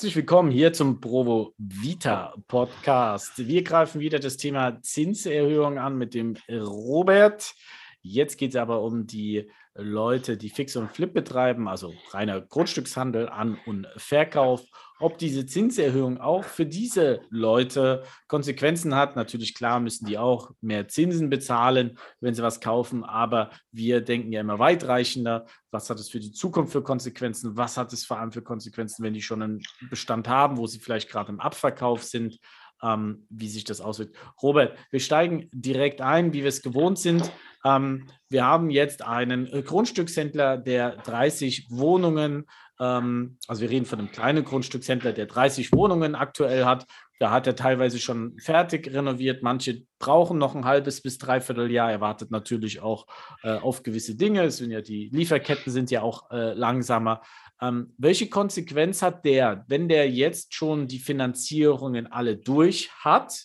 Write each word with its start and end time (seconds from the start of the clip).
Herzlich 0.00 0.16
willkommen 0.16 0.50
hier 0.50 0.72
zum 0.72 0.98
Provo 0.98 1.52
Vita 1.58 2.32
Podcast. 2.48 3.46
Wir 3.46 3.62
greifen 3.62 4.00
wieder 4.00 4.18
das 4.18 4.38
Thema 4.38 4.80
Zinserhöhung 4.80 5.76
an 5.76 5.98
mit 5.98 6.14
dem 6.14 6.38
Robert. 6.50 7.54
Jetzt 8.00 8.38
geht 8.38 8.52
es 8.52 8.56
aber 8.56 8.80
um 8.80 9.06
die 9.06 9.50
Leute, 9.82 10.36
die 10.36 10.50
Fix 10.50 10.76
und 10.76 10.90
Flip 10.90 11.12
betreiben, 11.12 11.68
also 11.68 11.92
reiner 12.10 12.40
Grundstückshandel, 12.40 13.28
An- 13.28 13.58
und 13.66 13.86
Verkauf, 13.96 14.62
ob 15.00 15.18
diese 15.18 15.46
Zinserhöhung 15.46 16.20
auch 16.20 16.44
für 16.44 16.66
diese 16.66 17.22
Leute 17.30 18.04
Konsequenzen 18.28 18.94
hat. 18.94 19.16
Natürlich, 19.16 19.54
klar, 19.54 19.80
müssen 19.80 20.06
die 20.06 20.18
auch 20.18 20.50
mehr 20.60 20.88
Zinsen 20.88 21.30
bezahlen, 21.30 21.98
wenn 22.20 22.34
sie 22.34 22.42
was 22.42 22.60
kaufen, 22.60 23.02
aber 23.04 23.50
wir 23.72 24.02
denken 24.02 24.32
ja 24.32 24.42
immer 24.42 24.58
weitreichender. 24.58 25.46
Was 25.70 25.88
hat 25.88 25.98
es 25.98 26.10
für 26.10 26.20
die 26.20 26.32
Zukunft 26.32 26.72
für 26.72 26.82
Konsequenzen? 26.82 27.56
Was 27.56 27.76
hat 27.76 27.92
es 27.92 28.04
vor 28.04 28.18
allem 28.18 28.32
für 28.32 28.42
Konsequenzen, 28.42 29.02
wenn 29.02 29.14
die 29.14 29.22
schon 29.22 29.42
einen 29.42 29.62
Bestand 29.88 30.28
haben, 30.28 30.58
wo 30.58 30.66
sie 30.66 30.78
vielleicht 30.78 31.08
gerade 31.08 31.32
im 31.32 31.40
Abverkauf 31.40 32.02
sind? 32.04 32.38
Ähm, 32.82 33.26
wie 33.30 33.48
sich 33.48 33.64
das 33.64 33.80
auswirkt. 33.80 34.16
Robert, 34.42 34.76
wir 34.90 35.00
steigen 35.00 35.48
direkt 35.52 36.00
ein, 36.00 36.32
wie 36.32 36.42
wir 36.42 36.48
es 36.48 36.62
gewohnt 36.62 36.98
sind. 36.98 37.30
Ähm, 37.64 38.06
wir 38.28 38.44
haben 38.44 38.70
jetzt 38.70 39.04
einen 39.04 39.46
äh, 39.46 39.62
Grundstückshändler, 39.62 40.56
der 40.56 40.96
30 40.96 41.66
Wohnungen, 41.70 42.46
ähm, 42.80 43.36
also 43.46 43.62
wir 43.62 43.70
reden 43.70 43.84
von 43.84 43.98
einem 43.98 44.10
kleinen 44.10 44.44
Grundstückshändler, 44.44 45.12
der 45.12 45.26
30 45.26 45.72
Wohnungen 45.72 46.14
aktuell 46.14 46.64
hat. 46.64 46.86
Da 47.18 47.30
hat 47.30 47.46
er 47.46 47.54
teilweise 47.54 47.98
schon 47.98 48.38
fertig 48.38 48.90
renoviert. 48.90 49.42
Manche 49.42 49.82
brauchen 49.98 50.38
noch 50.38 50.54
ein 50.54 50.64
halbes 50.64 51.02
bis 51.02 51.18
dreiviertel 51.18 51.70
Jahr. 51.70 51.92
Er 51.92 52.00
wartet 52.00 52.30
natürlich 52.30 52.80
auch 52.80 53.06
äh, 53.42 53.58
auf 53.58 53.82
gewisse 53.82 54.16
Dinge. 54.16 54.44
Es 54.44 54.56
sind 54.56 54.70
ja 54.70 54.80
die 54.80 55.10
Lieferketten 55.12 55.70
sind 55.70 55.90
ja 55.90 56.00
auch 56.00 56.30
äh, 56.30 56.54
langsamer. 56.54 57.20
Ähm, 57.60 57.92
welche 57.98 58.28
Konsequenz 58.28 59.02
hat 59.02 59.24
der, 59.24 59.64
wenn 59.68 59.88
der 59.88 60.10
jetzt 60.10 60.54
schon 60.54 60.86
die 60.86 60.98
Finanzierungen 60.98 62.10
alle 62.10 62.36
durch 62.36 62.90
hat? 63.00 63.44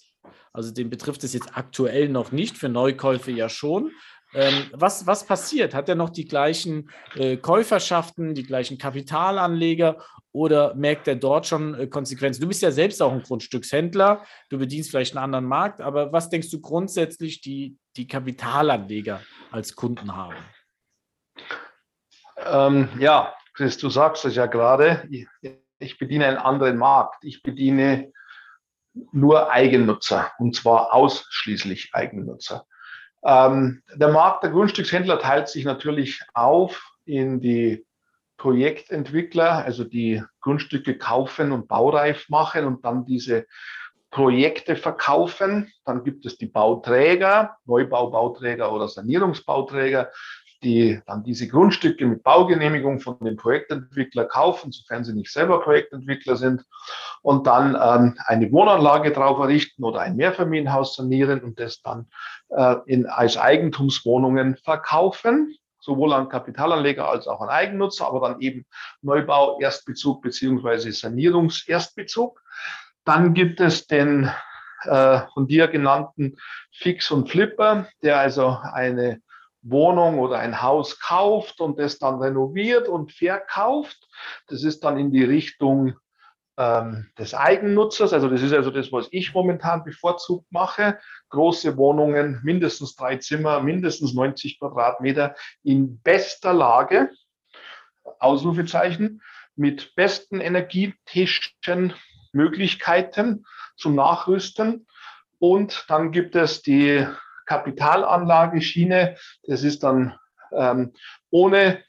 Also 0.54 0.72
den 0.72 0.90
betrifft 0.90 1.24
es 1.24 1.34
jetzt 1.34 1.58
aktuell 1.58 2.08
noch 2.08 2.32
nicht, 2.32 2.58
für 2.58 2.70
Neukäufe 2.70 3.32
ja 3.32 3.50
schon. 3.50 3.92
Ähm, 4.34 4.70
was, 4.72 5.06
was 5.06 5.26
passiert? 5.26 5.74
Hat 5.74 5.90
er 5.90 5.96
noch 5.96 6.10
die 6.10 6.26
gleichen 6.26 6.90
äh, 7.16 7.38
Käuferschaften, 7.38 8.34
die 8.34 8.44
gleichen 8.44 8.78
Kapitalanleger 8.78 9.98
oder 10.32 10.76
merkt 10.76 11.08
er 11.08 11.16
dort 11.16 11.48
schon 11.48 11.74
äh, 11.76 11.88
Konsequenzen? 11.88 12.42
Du 12.42 12.48
bist 12.48 12.62
ja 12.62 12.72
selbst 12.72 13.02
auch 13.02 13.14
ein 13.14 13.24
Grundstückshändler, 13.24 14.26
du 14.50 14.58
bedienst 14.58 14.90
vielleicht 14.90 15.16
einen 15.16 15.24
anderen 15.24 15.46
Markt, 15.46 15.80
aber 15.80 16.12
was 16.12 16.30
denkst 16.30 16.50
du 16.52 16.60
grundsätzlich, 16.60 17.42
die, 17.42 17.78
die 17.96 18.08
Kapitalanleger 18.08 19.22
als 19.52 19.76
Kunden 19.76 20.16
haben? 20.16 20.36
Ähm, 22.46 22.90
ja, 23.00 23.34
Chris, 23.56 23.78
du 23.78 23.90
sagst 23.90 24.26
es 24.26 24.36
ja 24.36 24.48
gerade, 24.48 25.08
ich, 25.80 25.98
bediene 25.98 26.28
einen 26.28 26.38
anderen 26.38 26.78
Markt. 26.78 27.24
Ich 27.24 27.42
bediene 27.42 28.12
nur 29.12 29.52
Eigennutzer 29.52 30.32
und 30.40 30.56
zwar 30.56 30.94
ausschließlich 30.94 31.92
Eigennutzer. 31.94 32.66
Ähm, 33.24 33.82
der 33.94 34.10
Markt 34.10 34.44
der 34.44 34.52
Grundstückshändler 34.52 35.20
teilt 35.20 35.48
sich 35.48 35.64
natürlich 35.64 36.22
auf 36.34 36.92
in 37.06 37.40
die 37.40 37.86
Projektentwickler, 38.38 39.64
also 39.64 39.86
die 39.86 40.22
Grundstücke 40.42 40.98
kaufen 40.98 41.54
und 41.54 41.68
baureif 41.70 42.28
machen 42.30 42.66
und 42.66 42.84
dann 42.84 43.06
diese 43.06 43.46
Projekte 44.12 44.76
verkaufen. 44.76 45.72
Dann 45.86 46.04
gibt 46.04 46.26
es 46.26 46.38
die 46.38 46.46
Bauträger, 46.46 47.58
Neubaubauträger 47.66 48.72
oder 48.72 48.90
Sanierungsbauträger, 48.90 50.12
die 50.64 51.00
dann 51.06 51.24
diese 51.24 51.48
Grundstücke 51.48 52.06
mit 52.06 52.24
Baugenehmigung 52.24 53.00
von 53.00 53.18
dem 53.20 53.38
Projektentwickler 53.38 54.26
kaufen, 54.26 54.72
sofern 54.72 55.04
sie 55.04 55.14
nicht 55.14 55.32
selber 55.32 55.62
Projektentwickler 55.62 56.36
sind, 56.36 56.64
und 57.22 57.48
dann 57.48 57.76
ähm, 57.76 58.18
eine 58.26 58.52
Wohnanlage 58.52 59.12
drauf 59.12 59.40
errichten 59.40 59.84
oder 59.84 60.02
ein 60.02 60.16
Mehrfamilienhaus 60.16 60.96
sanieren 60.96 61.42
und 61.42 61.60
das 61.60 61.82
dann 61.82 62.08
äh, 62.50 62.76
in, 62.86 63.06
als 63.08 63.38
Eigentumswohnungen 63.38 64.58
verkaufen, 64.58 65.56
sowohl 65.80 66.14
an 66.14 66.30
Kapitalanleger 66.30 67.08
als 67.08 67.28
auch 67.28 67.42
an 67.42 67.50
Eigennutzer, 67.50 68.08
aber 68.08 68.28
dann 68.28 68.42
eben 68.42 68.66
Neubau, 69.02 69.60
Erstbezug 69.60 70.22
beziehungsweise 70.22 70.92
Sanierungs-Erstbezug. 70.92 72.42
Dann 73.04 73.34
gibt 73.34 73.60
es 73.60 73.86
den 73.86 74.32
äh, 74.84 75.20
von 75.34 75.48
dir 75.48 75.68
genannten 75.68 76.38
Fix 76.72 77.12
und 77.12 77.30
Flipper, 77.30 77.88
der 78.04 78.20
also 78.20 78.58
eine 78.74 79.22
Wohnung 79.66 80.20
oder 80.20 80.40
ein 80.40 80.62
Haus 80.62 81.00
kauft 81.00 81.60
und 81.60 81.80
das 81.80 81.98
dann 81.98 82.22
renoviert 82.22 82.88
und 82.88 83.12
verkauft. 83.12 83.98
Das 84.48 84.64
ist 84.64 84.84
dann 84.84 84.98
in 84.98 85.12
die 85.12 85.24
Richtung 85.24 85.96
ähm, 86.58 87.10
des 87.18 87.34
Eigennutzers. 87.34 88.14
Also 88.14 88.30
das 88.30 88.42
ist 88.42 88.54
also 88.54 88.70
das, 88.70 88.92
was 88.92 89.08
ich 89.12 89.34
momentan 89.34 89.84
bevorzugt 89.84 90.46
mache. 90.52 91.00
Große 91.30 91.78
Wohnungen, 91.78 92.40
mindestens 92.44 92.96
drei 92.96 93.18
Zimmer, 93.18 93.60
mindestens 93.62 94.14
90 94.14 94.60
Quadratmeter 94.60 95.36
in 95.64 96.00
bester 96.02 96.54
Lage. 96.54 97.10
Ausrufezeichen 98.20 99.22
mit 99.56 99.96
besten 99.96 100.42
energetischen 100.42 101.94
Möglichkeiten 102.34 103.46
zum 103.78 103.96
Nachrüsten. 103.96 104.88
Und 105.40 105.86
dann 105.90 106.12
gibt 106.12 106.36
es 106.36 106.62
die 106.62 107.08
Kapitalanlageschiene. 107.46 109.18
Das 109.44 109.64
ist 109.64 109.84
dann 109.84 110.18
ähm, 110.52 110.94
ohne, 111.30 111.84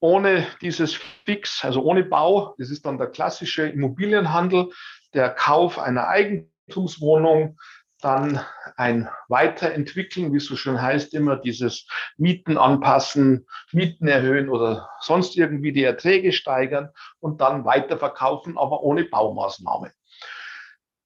ohne 0.00 0.46
dieses 0.60 0.94
Fix, 1.24 1.64
also 1.64 1.82
ohne 1.82 2.04
Bau. 2.04 2.54
Das 2.58 2.70
ist 2.70 2.86
dann 2.86 2.98
der 2.98 3.08
klassische 3.08 3.66
Immobilienhandel, 3.68 4.70
der 5.14 5.30
Kauf 5.30 5.78
einer 5.78 6.08
Eigentumswohnung, 6.08 7.58
dann 8.00 8.40
ein 8.76 9.08
Weiterentwickeln, 9.28 10.32
wie 10.32 10.38
es 10.38 10.46
so 10.46 10.56
schön 10.56 10.82
heißt, 10.82 11.14
immer 11.14 11.36
dieses 11.36 11.86
Mieten 12.16 12.58
anpassen, 12.58 13.46
Mieten 13.70 14.08
erhöhen 14.08 14.48
oder 14.48 14.90
sonst 15.00 15.36
irgendwie 15.36 15.72
die 15.72 15.84
Erträge 15.84 16.32
steigern 16.32 16.90
und 17.20 17.40
dann 17.40 17.64
weiterverkaufen, 17.64 18.58
aber 18.58 18.82
ohne 18.82 19.04
Baumaßnahme. 19.04 19.92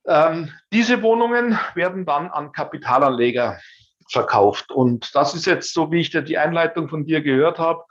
Ähm, 0.06 0.52
diese 0.72 1.02
Wohnungen 1.02 1.58
werden 1.74 2.06
dann 2.06 2.28
an 2.28 2.52
Kapitalanleger 2.52 3.58
verkauft. 4.10 4.70
Und 4.70 5.14
das 5.14 5.34
ist 5.34 5.46
jetzt, 5.46 5.72
so 5.72 5.90
wie 5.90 6.00
ich 6.00 6.10
dir 6.10 6.22
die 6.22 6.38
Einleitung 6.38 6.88
von 6.88 7.04
dir 7.04 7.20
gehört 7.20 7.58
habe, 7.58 7.84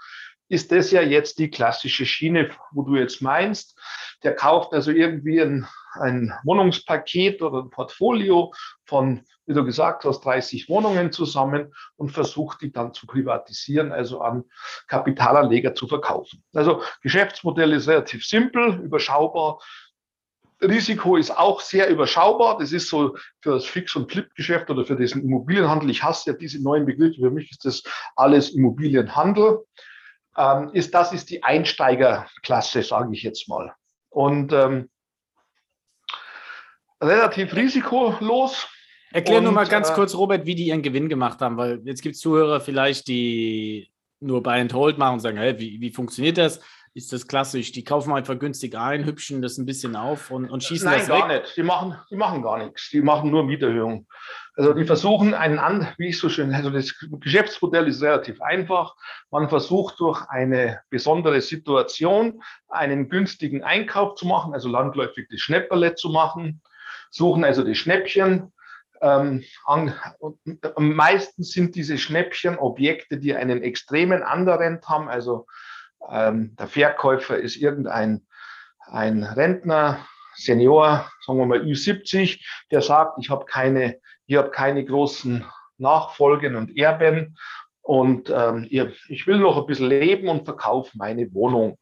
ist 0.48 0.72
das 0.72 0.92
ja 0.92 1.02
jetzt 1.02 1.40
die 1.40 1.50
klassische 1.50 2.06
Schiene, 2.06 2.52
wo 2.72 2.84
du 2.84 2.96
jetzt 2.96 3.22
meinst. 3.22 3.80
Der 4.24 4.36
kauft 4.36 4.74
also 4.74 4.92
irgendwie 4.92 5.42
ein, 5.42 5.68
ein 5.94 6.34
Wohnungspaket 6.44 7.42
oder 7.42 7.64
ein 7.64 7.70
Portfolio 7.70 8.54
von, 8.86 9.24
wie 9.48 9.54
du 9.54 9.66
gesagt 9.66 10.06
hast, 10.06 10.22
30 10.22 10.70
Wohnungen 10.70 11.12
zusammen 11.12 11.74
und 11.96 12.10
versucht 12.10 12.62
die 12.62 12.72
dann 12.72 12.94
zu 12.94 13.08
privatisieren, 13.08 13.92
also 13.92 14.22
an 14.22 14.44
Kapitalanleger 14.88 15.74
zu 15.74 15.88
verkaufen. 15.88 16.44
Also 16.54 16.84
Geschäftsmodell 17.02 17.74
ist 17.74 17.88
relativ 17.88 18.26
simpel, 18.26 18.82
überschaubar, 18.84 19.60
Risiko 20.62 21.18
ist 21.18 21.32
auch 21.32 21.62
sehr 21.62 21.90
überschaubar. 21.90 22.58
Das 22.58 22.72
ist 22.72 22.90
so 22.90 23.16
für 23.42 23.52
das 23.52 23.66
Fix- 23.66 23.96
und 23.96 24.12
Flip-Geschäft 24.12 24.70
oder 24.70 24.86
für 24.86 24.96
diesen 24.96 25.24
Immobilienhandel. 25.24 25.90
Ich 25.90 26.04
hasse 26.04 26.32
ja 26.32 26.38
diese 26.38 26.62
neuen 26.62 26.86
Begriffe. 26.86 27.22
Für 27.22 27.32
mich 27.32 27.52
ist 27.52 27.66
das 27.66 27.84
alles 28.16 28.50
Immobilienhandel. 28.52 29.66
Ähm, 30.38 30.70
ist, 30.74 30.94
das 30.94 31.14
ist 31.14 31.30
die 31.30 31.44
Einsteigerklasse, 31.44 32.84
sage 32.84 33.14
ich 33.14 33.24
jetzt 33.24 33.48
mal. 33.48 33.74
Und 34.10 34.54
ähm, 34.54 34.90
relativ 37.02 37.56
risikolos. 37.56 38.68
Erklär 39.12 39.42
nur 39.42 39.52
mal 39.52 39.68
ganz 39.68 39.90
äh, 39.90 39.94
kurz, 39.94 40.16
Robert, 40.16 40.46
wie 40.46 40.56
die 40.56 40.68
ihren 40.68 40.82
Gewinn 40.82 41.08
gemacht 41.08 41.40
haben, 41.40 41.58
weil 41.58 41.82
jetzt 41.86 42.02
gibt 42.02 42.16
es 42.16 42.22
Zuhörer 42.22 42.60
vielleicht, 42.60 43.08
die 43.08 43.90
nur 44.20 44.44
Buy 44.44 44.60
and 44.60 44.74
Hold 44.74 44.98
machen 44.98 45.16
und 45.16 45.20
sagen, 45.20 45.38
hey, 45.38 45.58
wie, 45.60 45.80
wie 45.80 45.92
funktioniert 45.92 46.38
das? 46.38 46.60
Ist 46.96 47.12
das 47.12 47.28
klassisch. 47.28 47.74
Die 47.74 47.84
kaufen 47.84 48.14
einfach 48.14 48.40
günstig 48.40 48.78
ein, 48.78 49.04
hübschen 49.04 49.42
das 49.42 49.58
ein 49.58 49.66
bisschen 49.66 49.98
auf 49.98 50.32
und, 50.32 50.50
und 50.50 50.64
schießen 50.64 50.90
Nein, 50.90 51.00
das 51.00 51.08
gar 51.10 51.28
weg. 51.28 51.44
nicht. 51.44 51.58
Die 51.58 51.64
machen, 51.64 51.98
die 52.10 52.16
machen 52.16 52.42
gar 52.42 52.58
nichts. 52.58 52.90
Die 52.90 53.02
machen 53.02 53.30
nur 53.30 53.44
Mieterhöhung. 53.44 54.08
Also 54.56 54.74
die 54.74 54.86
versuchen 54.86 55.34
einen 55.34 55.60
an, 55.60 55.90
wie 55.98 56.08
ich 56.08 56.20
so 56.20 56.30
schön, 56.30 56.54
also 56.54 56.70
das 56.70 56.96
Geschäftsmodell 57.20 57.90
ist 57.90 58.02
relativ 58.02 58.42
einfach. 58.42 58.96
Man 59.30 59.50
versucht 59.50 60.00
durch 60.00 60.26
eine 60.30 60.80
besondere 60.90 61.42
Situation 61.42 62.42
einen 62.70 63.10
günstigen 63.10 63.62
Einkauf 63.62 64.16
zu 64.16 64.26
machen, 64.26 64.54
also 64.54 64.70
landläufig 64.70 65.28
das 65.30 65.42
Schnäpperle 65.42 65.96
zu 65.96 66.08
machen, 66.08 66.62
suchen 67.12 67.44
also 67.44 67.66
die 67.66 67.76
Schnäppchen. 67.76 68.54
Ähm, 69.02 69.44
an, 69.66 69.94
am 70.76 70.96
meisten 70.96 71.44
sind 71.44 71.76
diese 71.76 71.98
Schnäppchen 71.98 72.58
Objekte, 72.58 73.18
die 73.18 73.36
einen 73.36 73.62
extremen 73.62 74.24
Underrent 74.24 74.88
haben, 74.88 75.10
also 75.10 75.46
ähm, 76.10 76.56
der 76.58 76.68
Verkäufer 76.68 77.38
ist 77.38 77.56
irgendein 77.56 78.26
ein 78.88 79.24
Rentner, 79.24 80.06
Senior, 80.36 81.10
sagen 81.26 81.40
wir 81.40 81.46
mal 81.46 81.62
Ü70, 81.62 82.40
der 82.72 82.82
sagt, 82.82 83.18
ich 83.20 83.30
habe 83.30 83.46
keine, 83.46 84.00
ich 84.28 84.36
habe 84.36 84.52
keine 84.52 84.84
großen 84.84 85.46
Nachfolgen 85.78 86.56
und 86.56 86.78
Erben 86.78 87.38
und 87.82 88.30
ähm, 88.30 88.68
ich 88.70 89.28
will 89.28 89.40
noch 89.40 89.58
ein 89.58 89.66
bisschen 89.66 89.90
leben 89.90 90.28
und 90.28 90.46
verkaufe 90.46 90.92
meine 90.96 91.34
Wohnung. 91.34 91.78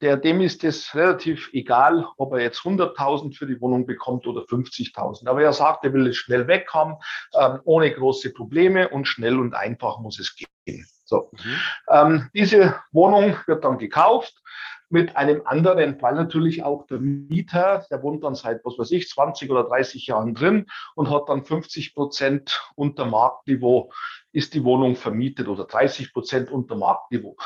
der, 0.00 0.16
dem 0.16 0.40
ist 0.40 0.64
es 0.64 0.94
relativ 0.94 1.50
egal, 1.52 2.06
ob 2.16 2.32
er 2.32 2.40
jetzt 2.40 2.60
100.000 2.60 3.36
für 3.36 3.46
die 3.46 3.60
Wohnung 3.60 3.86
bekommt 3.86 4.26
oder 4.26 4.42
50.000. 4.42 5.28
Aber 5.28 5.42
er 5.42 5.52
sagt, 5.52 5.84
er 5.84 5.92
will 5.92 6.06
es 6.06 6.16
schnell 6.16 6.46
weg 6.46 6.68
haben, 6.72 6.94
ähm, 7.38 7.60
ohne 7.64 7.92
große 7.92 8.32
Probleme 8.32 8.88
und 8.88 9.06
schnell 9.06 9.38
und 9.38 9.54
einfach 9.54 9.98
muss 9.98 10.18
es 10.18 10.34
gehen. 10.36 10.86
So. 11.10 11.30
Mhm. 11.32 11.56
Ähm, 11.88 12.30
diese 12.34 12.76
Wohnung 12.92 13.36
wird 13.46 13.64
dann 13.64 13.78
gekauft 13.78 14.40
mit 14.88 15.16
einem 15.16 15.42
anderen, 15.44 16.00
weil 16.00 16.14
natürlich 16.14 16.62
auch 16.62 16.86
der 16.86 16.98
Mieter, 16.98 17.84
der 17.90 18.02
wohnt 18.02 18.24
dann 18.24 18.34
seit, 18.34 18.64
was 18.64 18.78
weiß 18.78 18.90
ich, 18.92 19.08
20 19.08 19.50
oder 19.50 19.64
30 19.64 20.06
Jahren 20.06 20.34
drin 20.34 20.66
und 20.94 21.10
hat 21.10 21.28
dann 21.28 21.44
50 21.44 21.94
Prozent 21.94 22.60
unter 22.76 23.04
Marktniveau, 23.06 23.92
ist 24.32 24.54
die 24.54 24.64
Wohnung 24.64 24.96
vermietet 24.96 25.48
oder 25.48 25.64
30 25.64 26.12
Prozent 26.12 26.50
unter 26.50 26.76
Marktniveau. 26.76 27.36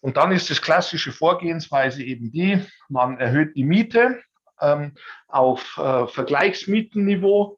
Und 0.00 0.18
dann 0.18 0.32
ist 0.32 0.50
das 0.50 0.60
klassische 0.60 1.12
Vorgehensweise 1.12 2.02
eben 2.02 2.30
die, 2.30 2.62
man 2.88 3.18
erhöht 3.18 3.56
die 3.56 3.64
Miete 3.64 4.20
ähm, 4.60 4.92
auf 5.28 5.78
äh, 5.78 6.06
Vergleichsmietenniveau, 6.06 7.56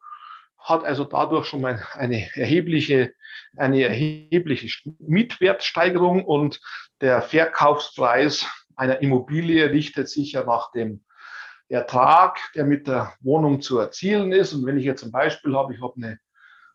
hat 0.66 0.84
also 0.84 1.04
dadurch 1.04 1.46
schon 1.46 1.60
mal 1.60 1.80
eine 1.92 2.28
erhebliche, 2.34 3.12
eine 3.56 3.84
erhebliche 3.84 4.68
Mietwertsteigerung 4.98 6.24
und 6.24 6.60
der 7.00 7.22
Verkaufspreis 7.22 8.46
einer 8.74 9.00
Immobilie 9.00 9.70
richtet 9.70 10.08
sich 10.08 10.32
ja 10.32 10.44
nach 10.44 10.72
dem 10.72 11.04
Ertrag, 11.68 12.38
der 12.54 12.64
mit 12.64 12.88
der 12.88 13.14
Wohnung 13.20 13.60
zu 13.60 13.78
erzielen 13.78 14.32
ist. 14.32 14.54
Und 14.54 14.66
wenn 14.66 14.76
ich 14.76 14.84
jetzt 14.84 15.04
ein 15.04 15.12
Beispiel 15.12 15.56
habe, 15.56 15.72
ich 15.72 15.80
habe 15.80 15.94
eine 15.96 16.18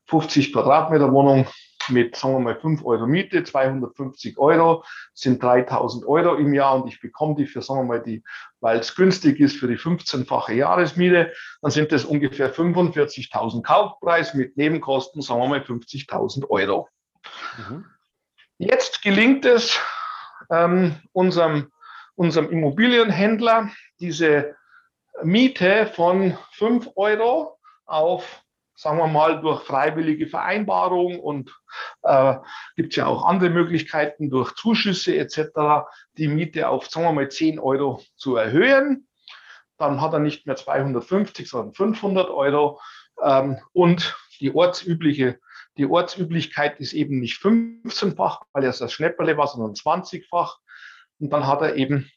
50 0.08 0.54
Quadratmeter 0.54 1.12
Wohnung 1.12 1.48
mit, 1.92 2.16
sagen 2.16 2.36
wir 2.36 2.40
mal, 2.40 2.60
5 2.60 2.84
Euro 2.86 3.06
Miete, 3.06 3.44
250 3.44 4.38
Euro, 4.38 4.84
sind 5.14 5.42
3000 5.44 6.06
Euro 6.06 6.36
im 6.36 6.54
Jahr 6.54 6.82
und 6.82 6.88
ich 6.88 7.00
bekomme 7.00 7.36
die 7.36 7.46
für, 7.46 7.62
sagen 7.62 7.82
wir 7.82 7.98
mal, 7.98 8.04
die, 8.04 8.24
weil 8.60 8.80
es 8.80 8.96
günstig 8.96 9.40
ist 9.40 9.58
für 9.58 9.68
die 9.68 9.78
15-fache 9.78 10.54
Jahresmiete, 10.54 11.34
dann 11.62 11.72
sind 11.72 11.92
das 11.92 12.06
ungefähr 12.06 12.54
45.000 12.54 13.64
Kaufpreis 13.64 14.34
mit 14.34 14.58
Nebenkosten, 14.58 15.22
sagen 15.22 15.42
wir 15.42 15.48
mal, 15.48 15.60
50.000 15.60 16.50
Euro. 16.50 16.90
Mhm. 17.58 17.86
Jetzt 18.58 19.02
gelingt 19.02 19.46
es 19.46 19.80
ähm, 20.50 20.96
unserem, 21.14 21.72
unserem 22.16 22.50
Immobilienhändler, 22.50 23.72
diese 24.00 24.56
Miete 25.24 25.88
von 25.88 26.38
5 26.54 26.90
Euro 26.96 27.58
auf 27.86 28.41
sagen 28.82 28.98
wir 28.98 29.08
mal, 29.08 29.42
durch 29.42 29.62
freiwillige 29.64 30.26
Vereinbarung 30.26 31.20
und 31.20 31.56
äh, 32.02 32.36
gibt 32.76 32.94
es 32.94 32.96
ja 32.96 33.06
auch 33.06 33.26
andere 33.26 33.52
Möglichkeiten 33.52 34.32
durch 34.32 34.56
Zuschüsse 34.56 35.16
etc., 35.16 35.86
die 36.18 36.28
Miete 36.28 36.68
auf, 36.68 36.90
sagen 36.90 37.06
wir 37.06 37.14
mal, 37.14 37.30
10 37.30 37.60
Euro 37.60 38.02
zu 38.16 38.38
erhöhen. 38.38 39.08
Dann 39.78 40.02
hat 40.02 40.14
er 40.14 40.20
nicht 40.20 40.48
mehr 40.48 40.56
250, 40.56 41.48
sondern 41.48 41.76
500 41.76 42.32
Euro. 42.32 42.82
Ähm, 43.22 43.60
und 43.72 44.18
die 44.40 44.54
ortsübliche 44.54 45.40
die 45.78 45.86
Ortsüblichkeit 45.86 46.80
ist 46.82 46.92
eben 46.92 47.20
nicht 47.20 47.42
15-fach, 47.42 48.42
weil 48.52 48.64
er 48.64 48.74
das 48.74 48.92
Schnäpperle 48.92 49.38
war, 49.38 49.48
sondern 49.48 49.74
20-fach. 49.74 50.58
Und 51.20 51.32
dann 51.32 51.48
hat 51.48 51.62
er 51.62 51.76
eben 51.76 52.12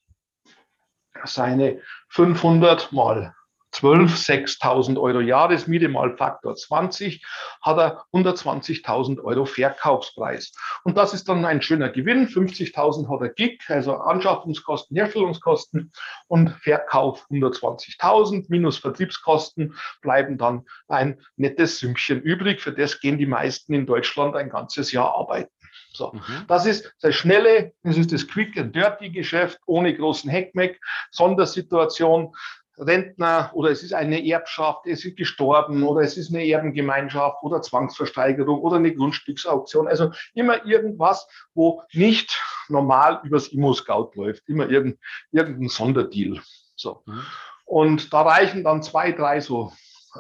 seine 1.25 1.81
500 2.09 2.91
mal 2.91 3.35
12, 3.75 4.15
6.000 4.15 5.01
Euro 5.01 5.21
Jahresmiete 5.21 5.89
mal 5.89 6.17
Faktor 6.17 6.55
20, 6.55 7.25
hat 7.61 7.79
er 7.79 8.05
120.000 8.13 9.23
Euro 9.23 9.45
Verkaufspreis. 9.47 10.53
Und 10.85 10.97
das 10.97 11.13
ist 11.13 11.29
dann 11.29 11.45
ein 11.45 11.61
schöner 11.61 11.89
Gewinn. 11.89 12.29
50.000 12.29 13.11
hat 13.11 13.21
er 13.21 13.31
Gig, 13.31 13.63
also 13.69 13.97
Anschaffungskosten, 13.97 14.97
Herstellungskosten 14.97 15.93
und 16.29 16.51
Verkauf 16.63 17.27
120.000 17.31 18.47
minus 18.49 18.79
Vertriebskosten 18.79 19.75
bleiben 20.03 20.39
dann 20.39 20.65
ein 20.89 21.21
nettes 21.37 21.81
Sümmchen 21.81 22.23
übrig. 22.23 22.61
Für 22.61 22.73
das 22.73 23.01
gehen 23.01 23.19
die 23.19 23.27
meisten 23.27 23.75
in 23.75 23.87
Deutschland 23.87 24.37
ein 24.37 24.51
ganzes 24.51 24.93
Jahr 24.93 25.15
arbeiten. 25.15 25.51
So, 25.93 26.13
mhm. 26.13 26.45
das 26.49 26.67
ist 26.67 26.93
das 27.01 27.15
schnelle, 27.15 27.73
das 27.83 27.97
ist 27.97 28.13
das 28.13 28.27
Quick 28.27 28.59
and 28.59 28.75
Dirty 28.75 29.11
Geschäft 29.11 29.61
ohne 29.67 29.97
großen 29.97 30.29
Heckmeck, 30.29 30.81
Sondersituation. 31.11 32.33
Rentner 32.77 33.51
oder 33.55 33.71
es 33.71 33.83
ist 33.83 33.93
eine 33.93 34.27
Erbschaft, 34.27 34.87
es 34.87 35.05
ist 35.05 35.17
gestorben 35.17 35.83
oder 35.85 36.03
es 36.03 36.17
ist 36.17 36.31
eine 36.31 36.45
Erbengemeinschaft 36.45 37.43
oder 37.43 37.63
Zwangsversteigerung 37.63 38.61
oder 38.61 38.77
eine 38.77 38.95
Grundstücksauktion. 38.95 39.87
Also 39.87 40.11
immer 40.35 40.65
irgendwas, 40.67 41.29
wo 41.55 41.83
nicht 41.93 42.41
normal 42.69 43.21
übers 43.25 43.49
Immo-Scout 43.49 44.13
läuft, 44.15 44.49
immer 44.49 44.69
irgendein, 44.69 44.99
irgendein 45.31 45.69
Sonderdeal. 45.69 46.41
So. 46.75 47.03
Mhm. 47.07 47.23
Und 47.65 48.13
da 48.13 48.23
reichen 48.23 48.65
dann 48.65 48.83
zwei, 48.83 49.13
drei 49.13 49.41
so 49.41 49.73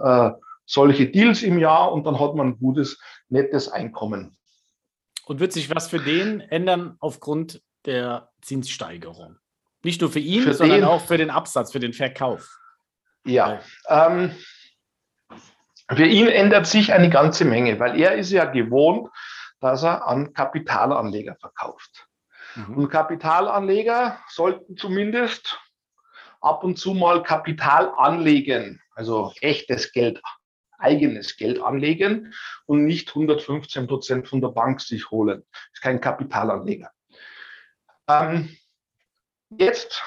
äh, 0.03 0.31
solche 0.67 1.11
Deals 1.11 1.43
im 1.43 1.59
Jahr 1.59 1.93
und 1.93 2.07
dann 2.07 2.19
hat 2.19 2.35
man 2.35 2.49
ein 2.49 2.59
gutes, 2.59 2.99
nettes 3.29 3.69
Einkommen. 3.69 4.37
Und 5.27 5.41
wird 5.41 5.53
sich 5.53 5.75
was 5.75 5.89
für 5.89 5.99
den 5.99 6.41
ändern 6.41 6.97
aufgrund 7.01 7.63
der 7.87 8.31
Zinssteigerung? 8.43 9.39
Nicht 9.85 10.01
nur 10.01 10.11
für 10.11 10.19
ihn, 10.19 10.43
für 10.43 10.55
sondern 10.55 10.81
den, 10.81 10.85
auch 10.85 11.03
für 11.03 11.19
den 11.19 11.31
Absatz, 11.31 11.73
für 11.73 11.81
den 11.81 11.93
Verkauf. 11.93 12.59
Ja, 13.25 13.61
ähm, 13.89 14.35
für 15.91 16.07
ihn 16.07 16.27
ändert 16.27 16.67
sich 16.67 16.93
eine 16.93 17.11
ganze 17.11 17.45
Menge, 17.45 17.79
weil 17.79 18.01
er 18.01 18.15
ist 18.15 18.31
ja 18.31 18.47
gewohnt, 18.47 19.09
dass 19.61 19.83
er 19.83 20.07
an 20.07 20.33
Kapitalanleger 20.33 21.37
verkauft. 21.37 22.09
Mhm. 22.55 22.77
Und 22.77 22.89
Kapitalanleger 22.89 24.19
sollten 24.29 24.77
zumindest 24.77 25.61
ab 26.41 26.65
und 26.65 26.79
zu 26.79 26.95
mal 26.95 27.23
Kapital 27.23 27.93
anlegen, 27.97 28.81
also 28.95 29.33
echtes 29.41 29.93
Geld, 29.93 30.21
eigenes 30.79 31.37
Geld 31.37 31.63
anlegen 31.63 32.35
und 32.67 32.85
nicht 32.85 33.09
115 33.11 33.87
Prozent 33.87 34.29
von 34.29 34.41
der 34.41 34.49
Bank 34.49 34.81
sich 34.81 35.11
holen. 35.11 35.45
Das 35.51 35.61
ist 35.75 35.83
kein 35.83 36.01
Kapitalanleger. 36.01 36.91
Ähm, 38.09 38.55
Jetzt 39.59 40.03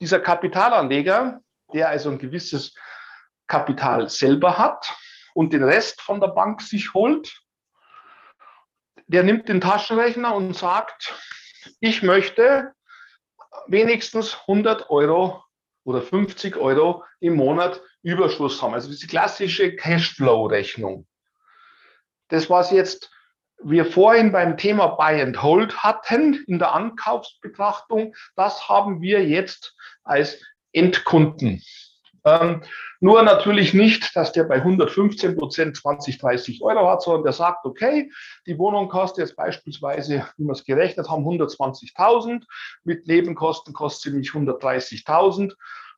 dieser 0.00 0.20
Kapitalanleger, 0.20 1.40
der 1.72 1.88
also 1.88 2.10
ein 2.10 2.18
gewisses 2.18 2.74
Kapital 3.46 4.08
selber 4.08 4.58
hat 4.58 4.94
und 5.34 5.52
den 5.52 5.62
Rest 5.62 6.00
von 6.00 6.20
der 6.20 6.28
Bank 6.28 6.62
sich 6.62 6.94
holt, 6.94 7.40
der 9.06 9.22
nimmt 9.22 9.48
den 9.48 9.60
Taschenrechner 9.60 10.34
und 10.34 10.56
sagt, 10.56 11.14
ich 11.80 12.02
möchte 12.02 12.72
wenigstens 13.66 14.38
100 14.42 14.90
Euro 14.90 15.42
oder 15.84 16.02
50 16.02 16.56
Euro 16.56 17.04
im 17.20 17.34
Monat 17.34 17.82
Überschuss 18.02 18.62
haben. 18.62 18.74
Also 18.74 18.88
diese 18.88 19.06
klassische 19.06 19.74
Cashflow-Rechnung. 19.74 21.06
Das, 22.28 22.48
was 22.48 22.70
jetzt 22.70 23.10
wir 23.62 23.84
vorhin 23.84 24.32
beim 24.32 24.56
Thema 24.56 24.88
Buy 24.88 25.20
and 25.20 25.42
Hold 25.42 25.78
hatten 25.78 26.44
in 26.46 26.58
der 26.58 26.72
Ankaufsbetrachtung, 26.72 28.14
das 28.36 28.68
haben 28.68 29.00
wir 29.00 29.24
jetzt 29.26 29.74
als 30.04 30.40
Endkunden. 30.72 31.62
Ähm, 32.24 32.62
nur 33.00 33.22
natürlich 33.22 33.72
nicht, 33.72 34.14
dass 34.14 34.32
der 34.32 34.44
bei 34.44 34.56
115 34.56 35.36
Prozent 35.36 35.76
20, 35.76 36.18
30 36.18 36.62
Euro 36.62 36.88
hat, 36.90 37.02
sondern 37.02 37.24
der 37.24 37.32
sagt, 37.32 37.64
okay, 37.64 38.10
die 38.46 38.58
Wohnung 38.58 38.88
kostet 38.88 39.26
jetzt 39.26 39.36
beispielsweise, 39.36 40.26
wie 40.36 40.44
wir 40.44 40.52
es 40.52 40.64
gerechnet 40.64 41.08
haben, 41.08 41.24
120.000. 41.24 42.42
Mit 42.84 43.06
Nebenkosten 43.06 43.72
kostet 43.72 44.12
sie 44.12 44.18
mich 44.18 44.30
130.000. 44.30 45.54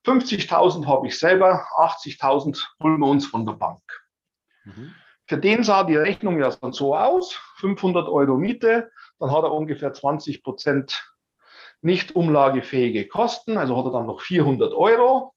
50.000 0.06 0.86
habe 0.86 1.08
ich 1.08 1.18
selber, 1.18 1.66
80.000 1.76 2.60
holen 2.82 3.00
wir 3.00 3.06
uns 3.06 3.26
von 3.26 3.44
der 3.44 3.54
Bank. 3.54 3.82
Mhm. 4.64 4.94
Für 5.32 5.38
den 5.38 5.64
sah 5.64 5.82
die 5.82 5.96
Rechnung 5.96 6.38
ja 6.38 6.50
dann 6.50 6.74
so 6.74 6.94
aus, 6.94 7.40
500 7.56 8.06
Euro 8.06 8.36
Miete, 8.36 8.90
dann 9.18 9.30
hat 9.30 9.44
er 9.44 9.52
ungefähr 9.52 9.90
20 9.90 10.42
Prozent 10.42 11.10
nicht 11.80 12.14
umlagefähige 12.14 13.08
Kosten, 13.08 13.56
also 13.56 13.78
hat 13.78 13.86
er 13.86 13.92
dann 13.92 14.04
noch 14.04 14.20
400 14.20 14.74
Euro. 14.74 15.32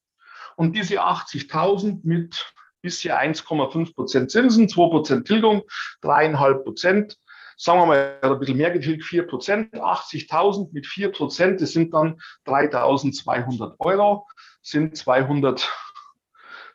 Und 0.58 0.76
diese 0.76 1.02
80.000 1.02 2.02
mit 2.04 2.54
bisher 2.82 3.22
1,5 3.22 3.96
Prozent 3.96 4.32
Zinsen, 4.32 4.68
2 4.68 4.90
Prozent 4.90 5.28
Tilgung, 5.28 5.62
3,5 6.04 6.64
Prozent, 6.64 7.18
sagen 7.56 7.80
wir 7.80 7.86
mal, 7.86 8.20
hat 8.22 8.32
ein 8.34 8.40
bisschen 8.40 8.58
mehr 8.58 8.72
getilgt, 8.72 9.06
4 9.06 9.28
Prozent, 9.28 9.76
80.000 9.76 10.74
mit 10.74 10.88
4 10.88 11.14
Prozent, 11.14 11.62
das 11.62 11.72
sind 11.72 11.94
dann 11.94 12.20
3.200 12.46 13.76
Euro, 13.80 14.28
sind 14.62 14.98
200 14.98 15.72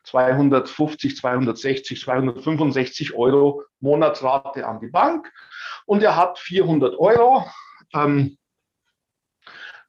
250, 0.03 1.15
260, 1.17 1.99
265 2.01 3.13
Euro 3.15 3.63
Monatsrate 3.79 4.65
an 4.65 4.79
die 4.79 4.87
Bank 4.87 5.31
und 5.85 6.03
er 6.03 6.15
hat 6.15 6.39
400 6.39 6.97
Euro, 6.97 7.45
ähm, 7.93 8.37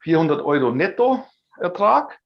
400 0.00 0.42
Euro 0.42 0.73
Nettoertrag, 0.73 2.19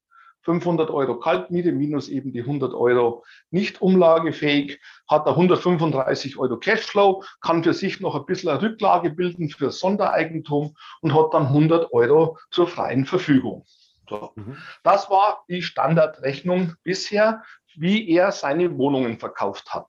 500 0.46 0.90
Euro 0.90 1.18
Kaltmiete 1.18 1.72
minus 1.72 2.08
eben 2.08 2.32
die 2.32 2.40
100 2.40 2.72
Euro 2.72 3.24
nicht 3.50 3.82
umlagefähig, 3.82 4.80
hat 5.08 5.26
er 5.26 5.32
135 5.32 6.38
Euro 6.38 6.56
Cashflow, 6.58 7.24
kann 7.40 7.64
für 7.64 7.74
sich 7.74 8.00
noch 8.00 8.14
ein 8.14 8.26
bisschen 8.26 8.50
eine 8.50 8.62
Rücklage 8.62 9.10
bilden 9.10 9.50
für 9.50 9.72
Sondereigentum 9.72 10.76
und 11.00 11.14
hat 11.14 11.34
dann 11.34 11.48
100 11.48 11.92
Euro 11.92 12.38
zur 12.52 12.68
freien 12.68 13.06
Verfügung. 13.06 13.64
So. 14.08 14.30
Mhm. 14.36 14.56
Das 14.84 15.10
war 15.10 15.44
die 15.48 15.62
Standardrechnung 15.62 16.74
bisher, 16.84 17.42
wie 17.80 18.08
er 18.10 18.32
seine 18.32 18.76
Wohnungen 18.78 19.18
verkauft 19.18 19.72
hat. 19.72 19.88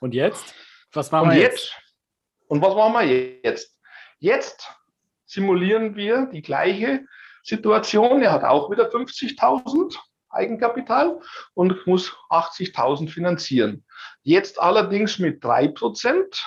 Und 0.00 0.14
jetzt? 0.14 0.54
Was 0.92 1.10
machen 1.12 1.28
und 1.28 1.34
wir 1.34 1.42
jetzt? 1.42 1.64
jetzt? 1.64 1.82
Und 2.48 2.62
was 2.62 2.74
machen 2.74 2.94
wir 2.94 3.40
jetzt? 3.42 3.76
Jetzt 4.18 4.68
simulieren 5.26 5.94
wir 5.94 6.26
die 6.26 6.42
gleiche 6.42 7.06
Situation. 7.42 8.22
Er 8.22 8.32
hat 8.32 8.44
auch 8.44 8.70
wieder 8.70 8.90
50.000 8.90 9.96
Eigenkapital 10.30 11.20
und 11.54 11.86
muss 11.86 12.12
80.000 12.30 13.08
finanzieren. 13.08 13.84
Jetzt 14.22 14.60
allerdings 14.60 15.18
mit 15.18 15.42
3%. 15.42 16.40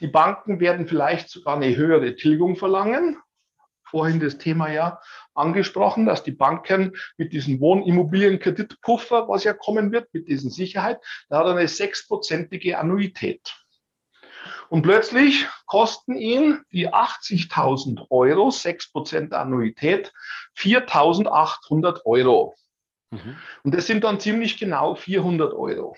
Die 0.00 0.06
Banken 0.06 0.60
werden 0.60 0.86
vielleicht 0.86 1.28
sogar 1.28 1.56
eine 1.56 1.76
höhere 1.76 2.14
Tilgung 2.16 2.56
verlangen. 2.56 3.18
Vorhin 3.84 4.20
das 4.20 4.38
Thema 4.38 4.70
ja 4.70 5.00
angesprochen, 5.34 6.06
dass 6.06 6.22
die 6.22 6.32
Banken 6.32 6.96
mit 7.16 7.32
diesem 7.32 7.60
Wohnimmobilienkreditpuffer, 7.60 9.28
was 9.28 9.44
ja 9.44 9.52
kommen 9.52 9.92
wird, 9.92 10.12
mit 10.12 10.28
diesen 10.28 10.50
Sicherheit, 10.50 11.00
da 11.28 11.38
hat 11.38 11.46
er 11.46 11.56
eine 11.56 11.68
sechsprozentige 11.68 12.78
Annuität. 12.78 13.56
Und 14.68 14.82
plötzlich 14.82 15.48
kosten 15.66 16.14
ihn 16.14 16.62
die 16.70 16.88
80.000 16.88 18.06
Euro, 18.10 18.48
6% 18.48 19.32
Annuität, 19.32 20.12
4.800 20.56 22.04
Euro. 22.04 22.54
Mhm. 23.10 23.36
Und 23.64 23.74
das 23.74 23.86
sind 23.86 24.04
dann 24.04 24.20
ziemlich 24.20 24.58
genau 24.58 24.94
400 24.94 25.52
Euro. 25.54 25.96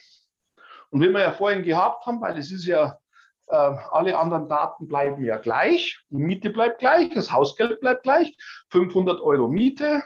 Und 0.91 1.03
wie 1.03 1.11
wir 1.11 1.21
ja 1.21 1.33
vorhin 1.33 1.63
gehabt 1.63 2.07
haben, 2.07 2.21
weil 2.21 2.39
es 2.39 2.51
ist 2.51 2.67
ja, 2.67 2.99
äh, 3.53 3.77
alle 3.91 4.19
anderen 4.19 4.49
Daten 4.49 4.89
bleiben 4.89 5.23
ja 5.23 5.37
gleich, 5.37 6.01
die 6.09 6.17
Miete 6.17 6.49
bleibt 6.49 6.79
gleich, 6.79 7.11
das 7.11 7.31
Hausgeld 7.31 7.81
bleibt 7.81 8.03
gleich, 8.03 8.35
500 8.71 9.21
Euro 9.21 9.47
Miete, 9.47 10.03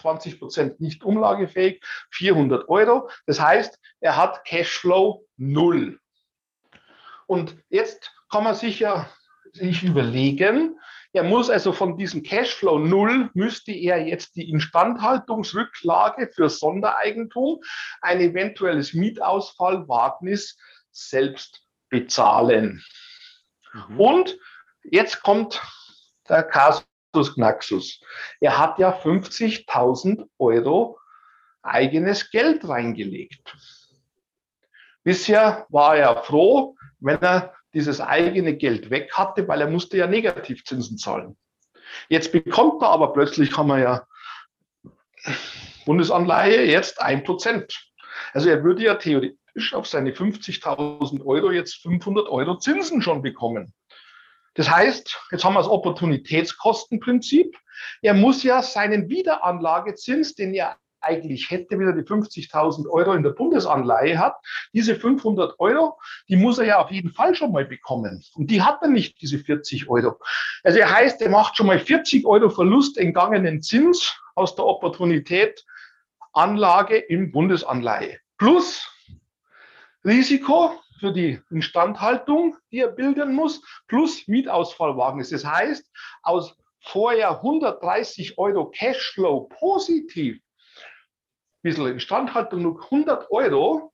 20 0.00 0.40
Prozent 0.40 0.80
nicht 0.80 1.04
umlagefähig, 1.04 1.80
400 2.10 2.68
Euro. 2.68 3.08
Das 3.26 3.40
heißt, 3.40 3.78
er 4.00 4.16
hat 4.16 4.44
Cashflow 4.44 5.24
null. 5.36 6.00
Und 7.26 7.56
jetzt 7.68 8.12
kann 8.30 8.44
man 8.44 8.56
sich 8.56 8.80
ja 8.80 9.08
sich 9.52 9.84
überlegen, 9.84 10.78
er 11.12 11.22
muss 11.22 11.50
also 11.50 11.72
von 11.72 11.96
diesem 11.96 12.22
Cashflow 12.22 12.78
null, 12.78 13.30
müsste 13.32 13.72
er 13.72 14.06
jetzt 14.06 14.34
die 14.36 14.50
Instandhaltungsrücklage 14.50 16.30
für 16.34 16.50
Sondereigentum, 16.50 17.60
ein 18.02 18.20
eventuelles 18.20 18.92
Mietausfallwagnis 18.92 20.58
selbst 20.90 21.67
bezahlen. 21.88 22.82
Mhm. 23.72 24.00
Und 24.00 24.38
jetzt 24.84 25.22
kommt 25.22 25.62
der 26.28 26.42
Kasus 26.42 26.84
Knaxus. 27.34 28.00
Er 28.40 28.58
hat 28.58 28.78
ja 28.78 28.90
50.000 28.90 30.28
Euro 30.38 30.98
eigenes 31.62 32.30
Geld 32.30 32.68
reingelegt. 32.68 33.56
Bisher 35.02 35.66
war 35.70 35.96
er 35.96 36.22
froh, 36.22 36.76
wenn 37.00 37.20
er 37.22 37.54
dieses 37.74 38.00
eigene 38.00 38.56
Geld 38.56 38.90
weg 38.90 39.12
hatte, 39.14 39.46
weil 39.48 39.60
er 39.60 39.70
musste 39.70 39.96
ja 39.96 40.06
Negativzinsen 40.06 40.98
zahlen. 40.98 41.36
Jetzt 42.08 42.32
bekommt 42.32 42.82
er 42.82 42.88
aber 42.88 43.12
plötzlich, 43.12 43.50
kann 43.50 43.66
man 43.66 43.80
ja 43.80 44.06
Bundesanleihe 45.86 46.64
jetzt 46.64 47.00
ein 47.00 47.24
Prozent. 47.24 47.90
Also 48.32 48.50
er 48.50 48.62
würde 48.62 48.82
ja 48.82 48.94
theoretisch 48.94 49.37
auf 49.74 49.86
seine 49.86 50.12
50.000 50.12 51.24
Euro 51.24 51.50
jetzt 51.50 51.82
500 51.82 52.28
Euro 52.28 52.58
Zinsen 52.58 53.02
schon 53.02 53.22
bekommen. 53.22 53.72
Das 54.54 54.70
heißt, 54.70 55.18
jetzt 55.30 55.44
haben 55.44 55.54
wir 55.54 55.60
das 55.60 55.68
Opportunitätskostenprinzip. 55.68 57.56
Er 58.02 58.14
muss 58.14 58.42
ja 58.42 58.62
seinen 58.62 59.08
Wiederanlagezins, 59.08 60.34
den 60.34 60.52
er 60.54 60.76
eigentlich 61.00 61.50
hätte, 61.50 61.78
wieder 61.78 61.92
die 61.92 62.02
50.000 62.02 62.88
Euro 62.88 63.12
in 63.12 63.22
der 63.22 63.30
Bundesanleihe 63.30 64.18
hat. 64.18 64.34
Diese 64.72 64.96
500 64.96 65.58
Euro, 65.58 65.98
die 66.28 66.36
muss 66.36 66.58
er 66.58 66.66
ja 66.66 66.78
auf 66.78 66.90
jeden 66.90 67.12
Fall 67.12 67.34
schon 67.34 67.52
mal 67.52 67.64
bekommen. 67.64 68.24
Und 68.34 68.50
die 68.50 68.62
hat 68.62 68.82
er 68.82 68.88
nicht, 68.88 69.20
diese 69.20 69.38
40 69.38 69.88
Euro. 69.88 70.18
Also 70.64 70.78
er 70.78 70.92
heißt, 70.92 71.22
er 71.22 71.30
macht 71.30 71.56
schon 71.56 71.66
mal 71.66 71.78
40 71.78 72.26
Euro 72.26 72.50
Verlust 72.50 72.98
entgangenen 72.98 73.62
Zins 73.62 74.18
aus 74.34 74.56
der 74.56 74.64
Opportunität 74.64 75.64
Anlage 76.32 76.96
in 76.96 77.32
Bundesanleihe. 77.32 78.18
Plus 78.38 78.88
Risiko 80.04 80.80
für 81.00 81.12
die 81.12 81.40
Instandhaltung, 81.50 82.56
die 82.70 82.80
er 82.80 82.88
bilden 82.88 83.34
muss, 83.34 83.62
plus 83.86 84.26
Mietausfallwagen. 84.26 85.24
Das 85.28 85.44
heißt, 85.44 85.90
aus 86.22 86.56
vorher 86.80 87.30
130 87.30 88.38
Euro 88.38 88.70
Cashflow 88.70 89.48
positiv 89.48 90.40
bisschen 91.62 91.86
Instandhaltung 91.86 92.62
nur 92.62 92.82
100 92.84 93.30
Euro 93.30 93.92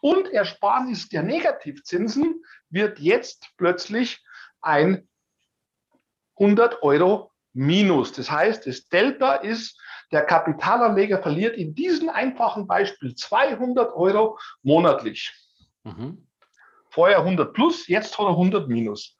und 0.00 0.28
Ersparnis 0.28 1.08
der 1.08 1.22
Negativzinsen 1.22 2.44
wird 2.70 2.98
jetzt 2.98 3.50
plötzlich 3.56 4.24
ein 4.60 5.08
100 6.38 6.82
Euro 6.82 7.30
Minus. 7.52 8.12
Das 8.12 8.30
heißt, 8.30 8.66
das 8.66 8.88
Delta 8.88 9.34
ist, 9.34 9.78
der 10.12 10.22
Kapitalanleger 10.22 11.22
verliert 11.22 11.56
in 11.56 11.74
diesem 11.74 12.08
einfachen 12.08 12.66
Beispiel 12.66 13.14
200 13.14 13.94
Euro 13.94 14.38
monatlich. 14.62 15.32
Mhm. 15.84 16.28
Vorher 16.90 17.18
100 17.18 17.52
plus, 17.54 17.88
jetzt 17.88 18.18
hat 18.18 18.26
er 18.26 18.30
100 18.30 18.68
minus. 18.68 19.18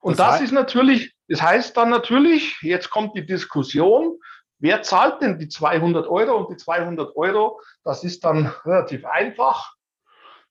Und 0.00 0.18
das, 0.18 0.34
das 0.34 0.40
ist 0.42 0.52
natürlich, 0.52 1.14
das 1.28 1.40
heißt 1.40 1.76
dann 1.76 1.90
natürlich, 1.90 2.60
jetzt 2.62 2.90
kommt 2.90 3.16
die 3.16 3.24
Diskussion, 3.24 4.18
Wer 4.62 4.82
zahlt 4.82 5.20
denn 5.20 5.40
die 5.40 5.48
200 5.48 6.06
Euro? 6.06 6.36
Und 6.36 6.50
die 6.52 6.56
200 6.56 7.16
Euro, 7.16 7.60
das 7.82 8.04
ist 8.04 8.24
dann 8.24 8.46
relativ 8.64 9.04
einfach. 9.04 9.74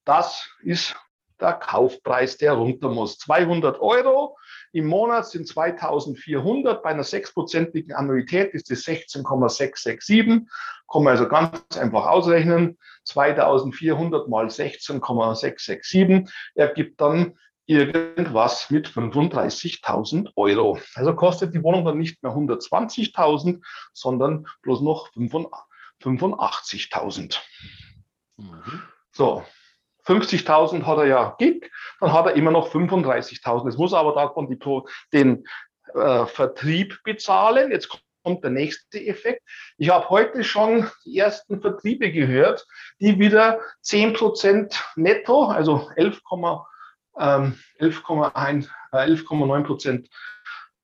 Das 0.03 0.49
ist 0.63 0.97
der 1.41 1.53
Kaufpreis, 1.53 2.37
der 2.37 2.53
runter 2.53 2.89
muss. 2.89 3.17
200 3.19 3.81
Euro 3.81 4.37
im 4.71 4.87
Monat 4.87 5.27
sind 5.27 5.47
2400. 5.47 6.83
Bei 6.83 6.91
einer 6.91 7.03
sechsprozentigen 7.03 7.93
Annuität 7.93 8.53
ist 8.53 8.71
es 8.71 8.83
16,667. 8.83 10.47
Kann 10.91 11.03
man 11.03 11.07
also 11.07 11.27
ganz 11.27 11.77
einfach 11.77 12.07
ausrechnen. 12.07 12.77
2400 13.05 14.29
mal 14.29 14.49
16,667 14.49 16.29
ergibt 16.55 17.01
dann 17.01 17.37
irgendwas 17.65 18.69
mit 18.69 18.87
35.000 18.87 20.31
Euro. 20.35 20.79
Also 20.95 21.15
kostet 21.15 21.53
die 21.53 21.63
Wohnung 21.63 21.85
dann 21.85 21.97
nicht 21.97 22.21
mehr 22.21 22.33
120.000, 22.33 23.61
sondern 23.93 24.45
bloß 24.61 24.81
noch 24.81 25.09
85.000. 25.13 27.37
Mhm. 28.37 28.83
So, 29.11 29.43
50.000 30.05 30.85
hat 30.85 30.97
er 30.97 31.05
ja 31.05 31.35
Gig, 31.37 31.69
dann 31.99 32.13
hat 32.13 32.25
er 32.25 32.33
immer 32.33 32.51
noch 32.51 32.73
35.000. 32.73 33.69
Es 33.69 33.77
muss 33.77 33.93
aber 33.93 34.13
davon 34.13 34.49
die, 34.49 34.59
den 35.13 35.45
äh, 35.93 36.25
Vertrieb 36.25 36.99
bezahlen. 37.03 37.71
Jetzt 37.71 37.89
kommt 38.23 38.43
der 38.43 38.51
nächste 38.51 39.03
Effekt. 39.05 39.41
Ich 39.77 39.89
habe 39.89 40.09
heute 40.09 40.43
schon 40.43 40.89
die 41.05 41.17
ersten 41.17 41.61
Vertriebe 41.61 42.11
gehört, 42.11 42.67
die 42.99 43.17
wieder 43.19 43.59
10% 43.83 44.75
netto, 44.95 45.45
also 45.45 45.89
11, 45.95 46.21
11,9 47.15 49.57
ähm, 49.57 49.63
Prozent 49.63 50.09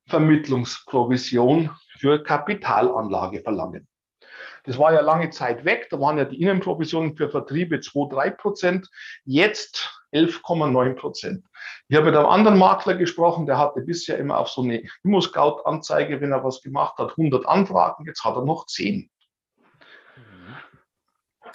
Vermittlungsprovision 0.06 1.70
für 1.98 2.22
Kapitalanlage 2.22 3.42
verlangen. 3.42 3.86
Das 4.68 4.76
war 4.76 4.92
ja 4.92 5.00
lange 5.00 5.30
Zeit 5.30 5.64
weg. 5.64 5.88
Da 5.90 5.98
waren 5.98 6.18
ja 6.18 6.26
die 6.26 6.42
Innenprovisionen 6.42 7.16
für 7.16 7.30
Vertriebe 7.30 7.80
2, 7.80 8.14
3 8.14 8.30
Prozent. 8.32 8.90
Jetzt 9.24 10.04
11,9 10.12 10.94
Prozent. 10.94 11.46
Ich 11.88 11.96
habe 11.96 12.04
mit 12.04 12.14
einem 12.14 12.26
anderen 12.26 12.58
Makler 12.58 12.94
gesprochen, 12.94 13.46
der 13.46 13.56
hatte 13.56 13.80
bisher 13.80 14.18
immer 14.18 14.36
auf 14.36 14.50
so 14.50 14.60
eine 14.60 14.82
Immo-Scout-Anzeige, 15.04 16.20
wenn 16.20 16.32
er 16.32 16.44
was 16.44 16.60
gemacht 16.60 16.98
hat, 16.98 17.12
100 17.12 17.48
Anfragen. 17.48 18.04
Jetzt 18.04 18.22
hat 18.24 18.36
er 18.36 18.44
noch 18.44 18.66
10. 18.66 19.08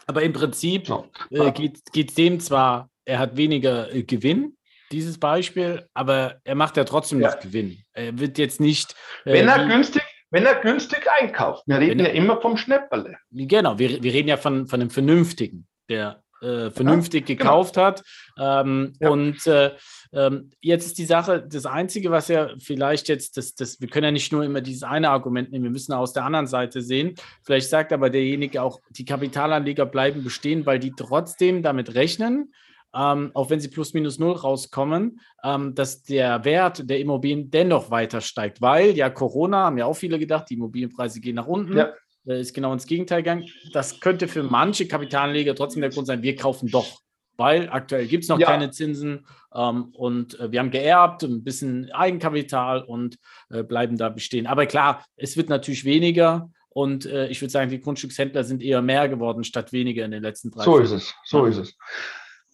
Aber 0.08 0.24
im 0.24 0.34
Prinzip 0.34 0.92
äh, 1.30 1.52
geht 1.52 2.10
es 2.10 2.16
dem 2.16 2.40
zwar, 2.40 2.90
er 3.06 3.20
hat 3.20 3.38
weniger 3.38 3.94
äh, 3.94 4.02
Gewinn, 4.02 4.58
dieses 4.92 5.20
Beispiel, 5.20 5.88
aber 5.94 6.42
er 6.46 6.56
macht 6.56 6.78
ja 6.78 6.84
trotzdem 6.84 7.22
ja. 7.22 7.30
noch 7.30 7.40
Gewinn. 7.40 7.84
Er 7.94 8.18
wird 8.18 8.40
jetzt 8.40 8.60
nicht. 8.60 8.96
Äh, 9.24 9.34
wenn 9.34 9.48
er 9.48 9.68
günstig, 9.68 10.02
wenn 10.34 10.48
er 10.48 10.56
günstig 10.56 11.06
einkauft. 11.22 11.64
Wir 11.68 11.80
reden 11.80 12.00
ja 12.00 12.08
immer 12.08 12.42
vom 12.42 12.58
Schnäpperle. 12.58 13.18
Genau, 13.32 13.78
wir, 13.78 14.02
wir 14.02 14.14
reden 14.14 14.30
ja 14.30 14.38
von, 14.38 14.68
von 14.68 14.82
einem 14.82 14.90
Vernünftigen, 14.90 15.68
der 15.88 16.24
äh, 16.42 16.72
vernünftig 16.72 17.30
ja, 17.30 17.36
genau. 17.36 17.50
gekauft 17.50 17.76
genau. 17.76 17.86
hat. 17.86 18.04
Ähm, 18.40 18.94
ja. 19.00 19.10
Und 19.12 19.46
äh, 19.46 19.72
ähm, 20.12 20.50
jetzt 20.60 20.88
ist 20.88 20.98
die 20.98 21.06
Sache, 21.06 21.46
das 21.48 21.68
Einzige, 21.68 22.10
was 22.10 22.30
ja 22.30 22.50
vielleicht 22.60 23.10
jetzt, 23.10 23.38
das, 23.38 23.54
das, 23.54 23.80
wir 23.80 23.88
können 23.88 24.06
ja 24.06 24.12
nicht 24.12 24.32
nur 24.32 24.44
immer 24.44 24.62
dieses 24.62 24.82
eine 24.82 25.12
Argument 25.12 25.52
nehmen, 25.52 25.66
wir 25.66 25.72
müssen 25.72 25.94
aus 25.94 26.14
der 26.14 26.26
anderen 26.26 26.48
Seite 26.48 26.82
sehen. 26.82 27.14
Vielleicht 27.44 27.70
sagt 27.70 27.94
aber 27.94 28.10
derjenige 28.10 28.64
auch, 28.64 28.80
die 28.90 29.06
Kapitalanleger 29.06 29.86
bleiben 29.86 30.24
bestehen, 30.24 30.66
weil 30.66 30.80
die 30.80 30.94
trotzdem 30.98 31.62
damit 31.62 31.94
rechnen, 31.94 32.52
ähm, 32.96 33.32
auch 33.34 33.50
wenn 33.50 33.60
sie 33.60 33.70
plus 33.70 33.94
minus 33.94 34.20
null 34.20 34.34
rauskommen, 34.34 35.20
ähm, 35.44 35.76
dass 35.76 36.04
der 36.04 36.46
Wert 36.46 36.90
der 36.90 37.00
Immobilien 37.00 37.50
dennoch 37.50 37.92
weiter 37.92 38.22
steigt, 38.22 38.62
weil 38.62 38.92
ja 38.92 39.10
Corona, 39.10 39.66
haben 39.66 39.78
ja 39.78 39.86
auch 39.86 39.96
viele 39.96 40.20
gedacht, 40.20 40.50
die 40.50 40.56
Immobilienpreise 40.56 41.20
gehen 41.20 41.36
nach 41.36 41.48
unten. 41.48 41.78
Ja. 41.78 41.94
Äh, 42.26 42.40
ist 42.42 42.54
genau 42.54 42.72
ins 42.74 42.86
Gegenteil 42.86 43.24
gegangen. 43.24 43.50
Das 43.74 44.00
könnte 44.00 44.28
für 44.28 44.44
manche 44.44 44.88
Kapitalanleger 44.88 45.56
trotzdem 45.56 45.82
der 45.82 45.90
Grund 45.90 46.08
sein, 46.08 46.22
wir 46.22 46.36
kaufen 46.36 46.70
doch 46.70 47.04
weil 47.38 47.70
aktuell 47.70 48.08
gibt 48.08 48.24
es 48.24 48.30
noch 48.30 48.40
ja. 48.40 48.48
keine 48.48 48.72
Zinsen 48.72 49.26
ähm, 49.54 49.86
und 49.94 50.40
äh, 50.40 50.52
wir 50.52 50.60
haben 50.60 50.72
geerbt, 50.72 51.24
ein 51.24 51.44
bisschen 51.44 51.92
Eigenkapital 51.92 52.84
und 52.84 53.18
äh, 53.50 53.64
bleiben 53.64 53.98
da 53.98 54.10
bestehen. 54.10 54.48
Aber 54.48 54.66
klar, 54.66 55.04
es 55.16 55.38
wird 55.38 55.50
natürlich 55.50 55.86
weniger 55.86 56.52
und 56.70 57.06
äh, 57.06 57.28
ich 57.28 57.42
würde 57.42 57.52
sagen, 57.52 57.70
die 57.70 57.80
Grundstückshändler 57.80 58.44
sind 58.44 58.62
eher 58.62 58.82
mehr 58.82 59.10
geworden 59.10 59.44
statt 59.44 59.74
weniger 59.74 60.06
in 60.06 60.12
den 60.12 60.24
letzten 60.24 60.52
drei 60.52 60.66
Jahren. 60.66 60.72
So 60.72 60.80
ist 60.80 60.92
es, 60.92 61.16
so 61.26 61.44
ja. 61.46 61.52
ist 61.52 61.58
es. 61.58 61.78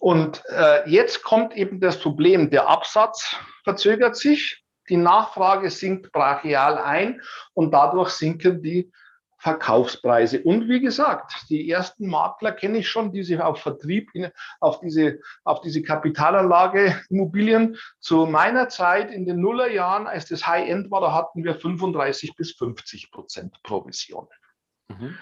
Und 0.00 0.42
äh, 0.46 0.88
jetzt 0.88 1.22
kommt 1.22 1.54
eben 1.54 1.78
das 1.78 2.00
Problem, 2.00 2.48
der 2.50 2.68
Absatz 2.68 3.36
verzögert 3.64 4.16
sich, 4.16 4.64
die 4.88 4.96
Nachfrage 4.96 5.70
sinkt 5.70 6.10
brachial 6.10 6.78
ein 6.78 7.20
und 7.52 7.70
dadurch 7.70 8.08
sinken 8.10 8.62
die 8.62 8.90
Verkaufspreise. 9.36 10.42
Und 10.42 10.68
wie 10.68 10.80
gesagt, 10.80 11.32
die 11.50 11.70
ersten 11.70 12.06
Makler 12.08 12.52
kenne 12.52 12.78
ich 12.78 12.88
schon, 12.88 13.12
die 13.12 13.22
sich 13.22 13.40
auf 13.40 13.60
Vertrieb, 13.60 14.10
auf 14.58 14.80
diese, 14.80 15.20
auf 15.44 15.60
diese 15.60 15.82
Kapitalanlage 15.82 16.98
Immobilien 17.10 17.76
zu 18.00 18.24
meiner 18.24 18.70
Zeit 18.70 19.10
in 19.10 19.26
den 19.26 19.38
Nullerjahren, 19.40 20.06
als 20.06 20.26
das 20.26 20.46
High-End 20.46 20.90
war, 20.90 21.02
da 21.02 21.12
hatten 21.12 21.44
wir 21.44 21.54
35 21.54 22.34
bis 22.36 22.52
50 22.52 23.10
Prozent 23.10 23.62
Provision. 23.62 24.28
Mhm. 24.88 25.18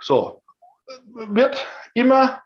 So, 0.00 0.42
wird 1.06 1.66
immer, 1.94 2.43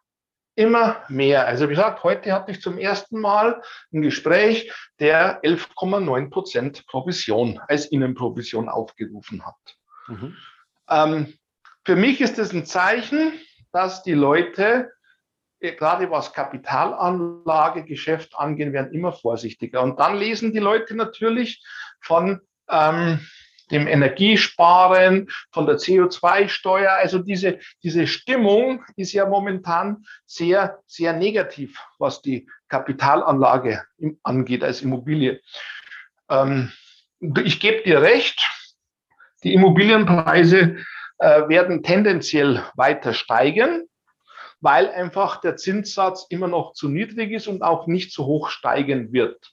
immer 0.58 1.02
mehr. 1.08 1.46
Also 1.46 1.66
wie 1.66 1.74
gesagt, 1.74 2.02
heute 2.02 2.32
hatte 2.32 2.50
ich 2.50 2.60
zum 2.60 2.78
ersten 2.78 3.20
Mal 3.20 3.62
ein 3.92 4.02
Gespräch, 4.02 4.72
der 4.98 5.40
11,9 5.44 6.30
Prozent 6.30 6.84
Provision 6.88 7.60
als 7.68 7.86
Innenprovision 7.86 8.68
aufgerufen 8.68 9.46
hat. 9.46 9.54
Mhm. 10.08 10.36
Ähm, 10.90 11.32
für 11.84 11.94
mich 11.94 12.20
ist 12.20 12.40
es 12.40 12.52
ein 12.52 12.66
Zeichen, 12.66 13.34
dass 13.70 14.02
die 14.02 14.14
Leute, 14.14 14.90
äh, 15.60 15.74
gerade 15.74 16.10
was 16.10 16.32
Kapitalanlagegeschäft 16.32 18.36
angehen, 18.36 18.72
werden 18.72 18.92
immer 18.92 19.12
vorsichtiger. 19.12 19.80
Und 19.82 20.00
dann 20.00 20.18
lesen 20.18 20.52
die 20.52 20.58
Leute 20.58 20.96
natürlich 20.96 21.64
von 22.00 22.40
ähm, 22.68 23.20
dem 23.70 23.86
Energiesparen, 23.86 25.28
von 25.52 25.66
der 25.66 25.76
CO2-Steuer. 25.76 26.92
Also 26.92 27.18
diese, 27.18 27.58
diese 27.82 28.06
Stimmung 28.06 28.84
ist 28.96 29.12
ja 29.12 29.26
momentan 29.26 30.04
sehr, 30.26 30.78
sehr 30.86 31.12
negativ, 31.12 31.78
was 31.98 32.22
die 32.22 32.48
Kapitalanlage 32.68 33.84
angeht 34.22 34.62
als 34.62 34.82
Immobilie. 34.82 35.40
Ähm, 36.28 36.72
ich 37.44 37.60
gebe 37.60 37.82
dir 37.82 38.02
recht, 38.02 38.40
die 39.42 39.54
Immobilienpreise 39.54 40.76
äh, 41.18 41.48
werden 41.48 41.82
tendenziell 41.82 42.64
weiter 42.74 43.14
steigen, 43.14 43.88
weil 44.60 44.88
einfach 44.88 45.40
der 45.40 45.56
Zinssatz 45.56 46.26
immer 46.30 46.48
noch 46.48 46.72
zu 46.72 46.88
niedrig 46.88 47.32
ist 47.32 47.46
und 47.46 47.62
auch 47.62 47.86
nicht 47.86 48.12
so 48.12 48.26
hoch 48.26 48.50
steigen 48.50 49.12
wird. 49.12 49.52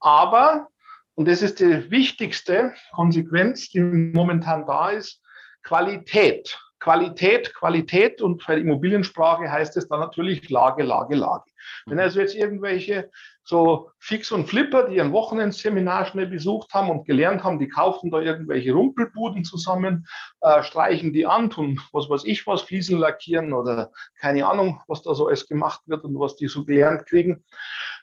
Aber, 0.00 0.68
und 1.16 1.28
das 1.28 1.40
ist 1.42 1.60
die 1.60 1.90
wichtigste 1.90 2.74
Konsequenz, 2.92 3.70
die 3.70 3.80
momentan 3.80 4.66
da 4.66 4.90
ist, 4.90 5.22
Qualität. 5.62 6.58
Qualität, 6.78 7.54
Qualität 7.54 8.20
und 8.20 8.46
bei 8.46 8.58
Immobiliensprache 8.58 9.50
heißt 9.50 9.76
es 9.78 9.88
dann 9.88 10.00
natürlich 10.00 10.48
Lage, 10.50 10.82
Lage, 10.82 11.16
Lage. 11.16 11.50
Wenn 11.86 11.98
also 11.98 12.20
jetzt 12.20 12.34
irgendwelche 12.34 13.10
so 13.42 13.90
Fix 13.98 14.30
und 14.30 14.46
Flipper, 14.46 14.88
die 14.88 15.00
ein 15.00 15.12
Wochenendseminar 15.12 16.04
schnell 16.04 16.26
besucht 16.26 16.74
haben 16.74 16.90
und 16.90 17.06
gelernt 17.06 17.42
haben, 17.44 17.58
die 17.58 17.68
kaufen 17.68 18.10
da 18.10 18.20
irgendwelche 18.20 18.72
Rumpelbuden 18.72 19.42
zusammen, 19.42 20.06
äh, 20.42 20.62
streichen 20.62 21.14
die 21.14 21.26
an, 21.26 21.48
tun 21.48 21.80
was 21.92 22.10
weiß 22.10 22.24
ich 22.24 22.46
was, 22.46 22.62
Fliesen 22.62 22.98
lackieren 22.98 23.54
oder 23.54 23.90
keine 24.20 24.46
Ahnung, 24.46 24.82
was 24.86 25.02
da 25.02 25.14
so 25.14 25.28
alles 25.28 25.48
gemacht 25.48 25.80
wird 25.86 26.04
und 26.04 26.20
was 26.20 26.36
die 26.36 26.46
so 26.46 26.64
gelernt 26.64 27.06
kriegen 27.06 27.42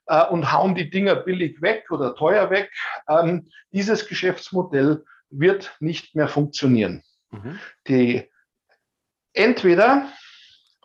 äh, 0.08 0.26
und 0.28 0.52
hauen 0.52 0.76
die 0.76 0.90
Dinger 0.90 1.16
billig 1.16 1.62
weg 1.62 1.86
oder 1.92 2.16
teuer 2.16 2.50
weg. 2.50 2.72
Ähm, 3.08 3.50
dieses 3.72 4.08
Geschäftsmodell 4.08 5.04
wird 5.30 5.76
nicht 5.80 6.16
mehr 6.16 6.28
funktionieren. 6.28 7.04
Mhm. 7.32 7.60
Die 7.88 8.30
entweder 9.34 10.08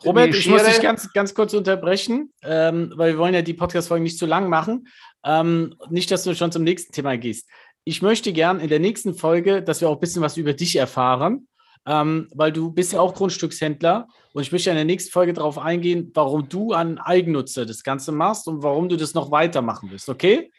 Robert, 0.05 0.33
ich 0.33 0.47
muss 0.47 0.63
dich 0.63 0.81
ganz, 0.81 1.11
ganz 1.11 1.33
kurz 1.33 1.53
unterbrechen, 1.53 2.31
ähm, 2.43 2.93
weil 2.95 3.13
wir 3.13 3.17
wollen 3.19 3.33
ja 3.33 3.41
die 3.41 3.53
Podcast-Folgen 3.53 4.03
nicht 4.03 4.17
zu 4.17 4.25
lang 4.25 4.47
machen. 4.47 4.87
Ähm, 5.25 5.75
nicht, 5.89 6.09
dass 6.11 6.23
du 6.23 6.33
schon 6.35 6.51
zum 6.51 6.63
nächsten 6.63 6.93
Thema 6.93 7.17
gehst. 7.17 7.49
Ich 7.83 8.01
möchte 8.01 8.31
gern 8.31 8.59
in 8.59 8.69
der 8.69 8.79
nächsten 8.79 9.13
Folge, 9.13 9.61
dass 9.61 9.81
wir 9.81 9.89
auch 9.89 9.95
ein 9.95 9.99
bisschen 9.99 10.21
was 10.21 10.37
über 10.37 10.53
dich 10.53 10.77
erfahren, 10.77 11.47
ähm, 11.85 12.27
weil 12.33 12.51
du 12.51 12.71
bist 12.71 12.93
ja 12.93 12.99
auch 12.99 13.13
Grundstückshändler 13.13 14.07
und 14.33 14.41
ich 14.41 14.51
möchte 14.51 14.69
in 14.69 14.75
der 14.75 14.85
nächsten 14.85 15.11
Folge 15.11 15.33
darauf 15.33 15.57
eingehen, 15.57 16.11
warum 16.13 16.47
du 16.49 16.73
an 16.73 16.97
Eigennutzer 16.99 17.65
das 17.65 17.83
Ganze 17.83 18.11
machst 18.11 18.47
und 18.47 18.63
warum 18.63 18.89
du 18.89 18.95
das 18.95 19.13
noch 19.13 19.31
weitermachen 19.31 19.89
willst, 19.91 20.09
okay? 20.09 20.51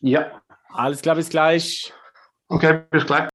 Ja. 0.00 0.42
Alles 0.70 1.00
klar, 1.00 1.16
bis 1.16 1.28
gleich. 1.28 1.92
Okay, 2.48 2.82
bis 2.90 3.06
gleich. 3.06 3.28